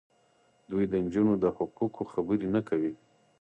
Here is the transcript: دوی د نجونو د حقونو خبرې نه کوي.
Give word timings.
دوی 0.69 0.85
د 0.91 0.93
نجونو 1.05 1.33
د 1.39 1.45
حقونو 1.57 2.09
خبرې 2.13 2.47
نه 2.55 2.61
کوي. 2.69 2.93